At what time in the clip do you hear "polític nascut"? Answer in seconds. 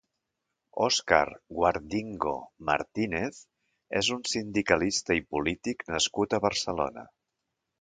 5.37-6.39